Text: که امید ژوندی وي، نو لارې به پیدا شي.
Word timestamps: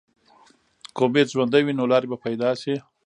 که 0.95 1.01
امید 1.05 1.27
ژوندی 1.33 1.61
وي، 1.63 1.73
نو 1.79 1.85
لارې 1.91 2.07
به 2.11 2.17
پیدا 2.25 2.49
شي. 2.61 2.75